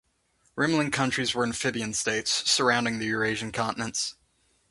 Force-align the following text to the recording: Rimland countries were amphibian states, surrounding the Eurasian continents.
Rimland 0.57 0.93
countries 0.93 1.35
were 1.35 1.43
amphibian 1.45 1.93
states, 1.93 2.31
surrounding 2.49 2.97
the 2.97 3.05
Eurasian 3.05 3.51
continents. 3.51 4.15